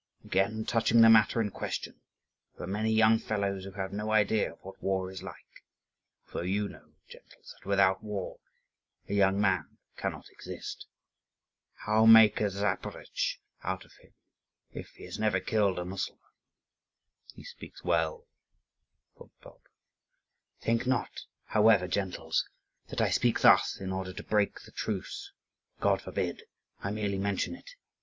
Again, 0.25 0.65
touching 0.65 1.01
the 1.01 1.11
matter 1.11 1.39
in 1.41 1.51
question, 1.51 2.01
there 2.57 2.63
are 2.63 2.67
many 2.71 2.91
young 2.91 3.19
fellows 3.19 3.65
who 3.65 3.73
have 3.73 3.93
no 3.93 4.09
idea 4.11 4.53
of 4.53 4.59
what 4.63 4.81
war 4.81 5.11
is 5.11 5.21
like, 5.21 5.61
although 6.25 6.41
you 6.41 6.67
know, 6.67 6.93
gentles, 7.07 7.53
that 7.55 7.69
without 7.69 8.01
war 8.01 8.39
a 9.07 9.13
young 9.13 9.39
man 9.39 9.77
cannot 9.97 10.27
exist. 10.31 10.87
How 11.85 12.07
make 12.07 12.41
a 12.41 12.45
Zaporozhetz 12.49 13.35
out 13.63 13.85
of 13.85 13.93
him 14.01 14.15
if 14.71 14.89
he 14.95 15.03
has 15.03 15.19
never 15.19 15.39
killed 15.39 15.77
a 15.77 15.85
Mussulman?" 15.85 16.23
"He 17.35 17.43
speaks 17.43 17.83
well," 17.83 18.25
thought 19.15 19.39
Bulba. 19.43 19.69
"Think 20.61 20.87
not, 20.87 21.25
however, 21.45 21.87
gentles, 21.87 22.49
that 22.87 23.01
I 23.01 23.11
speak 23.11 23.41
thus 23.41 23.79
in 23.79 23.91
order 23.91 24.13
to 24.13 24.23
break 24.23 24.61
the 24.61 24.71
truce; 24.71 25.31
God 25.79 26.01
forbid! 26.01 26.41
I 26.79 26.89
merely 26.89 27.19
mention 27.19 27.53
it. 27.53 27.69